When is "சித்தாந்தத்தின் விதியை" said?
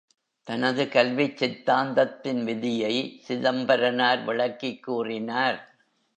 1.37-3.19